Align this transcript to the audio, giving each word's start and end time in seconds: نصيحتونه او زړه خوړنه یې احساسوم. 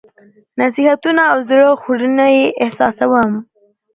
نصيحتونه 0.59 1.23
او 1.31 1.37
زړه 1.49 1.65
خوړنه 1.81 2.25
یې 2.37 2.45
احساسوم. 2.63 3.33